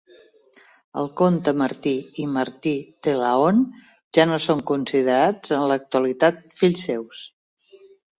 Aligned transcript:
El 0.99 1.09
comte 1.19 1.51
Martí 1.61 1.91
i 2.23 2.23
Martí 2.37 2.73
de 3.07 3.13
Laon 3.19 3.59
ja 4.19 4.25
no 4.31 4.39
són 4.47 4.63
considerats 4.71 5.53
en 5.59 5.67
l'actualitat 5.73 6.41
fills 6.63 6.87
seus. 6.91 7.21